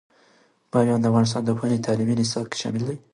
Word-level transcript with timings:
بامیان 0.71 0.99
د 1.01 1.05
افغانستان 1.11 1.41
د 1.45 1.49
پوهنې 1.57 1.77
په 1.79 1.85
تعلیمي 1.87 2.15
نصاب 2.19 2.45
کې 2.49 2.57
شامل 2.63 2.83
دی. 2.89 2.97